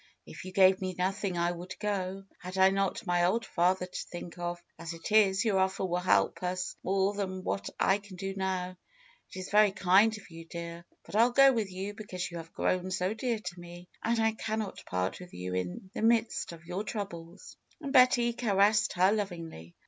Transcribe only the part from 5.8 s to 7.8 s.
will help us more than what